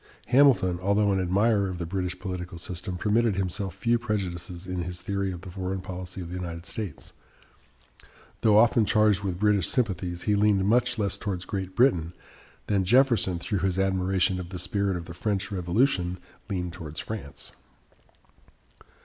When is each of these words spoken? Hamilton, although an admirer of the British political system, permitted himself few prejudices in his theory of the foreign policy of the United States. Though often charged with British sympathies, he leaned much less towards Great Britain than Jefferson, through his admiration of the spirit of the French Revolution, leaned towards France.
Hamilton, 0.29 0.79
although 0.81 1.11
an 1.11 1.19
admirer 1.21 1.69
of 1.69 1.77
the 1.77 1.85
British 1.85 2.17
political 2.17 2.57
system, 2.57 2.97
permitted 2.97 3.35
himself 3.35 3.75
few 3.75 3.99
prejudices 3.99 4.65
in 4.65 4.81
his 4.81 4.99
theory 4.99 5.31
of 5.31 5.41
the 5.41 5.51
foreign 5.51 5.79
policy 5.79 6.21
of 6.21 6.27
the 6.29 6.33
United 6.33 6.65
States. 6.65 7.13
Though 8.41 8.57
often 8.57 8.83
charged 8.83 9.21
with 9.23 9.37
British 9.37 9.69
sympathies, 9.69 10.23
he 10.23 10.35
leaned 10.35 10.65
much 10.65 10.97
less 10.97 11.17
towards 11.17 11.45
Great 11.45 11.75
Britain 11.75 12.13
than 12.65 12.83
Jefferson, 12.83 13.37
through 13.37 13.59
his 13.59 13.77
admiration 13.77 14.39
of 14.39 14.49
the 14.49 14.57
spirit 14.57 14.97
of 14.97 15.05
the 15.05 15.13
French 15.13 15.51
Revolution, 15.51 16.17
leaned 16.49 16.73
towards 16.73 16.99
France. 16.99 17.51